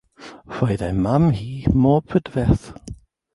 [0.53, 1.51] Roedd ei mam hi
[1.83, 2.65] mor brydferth.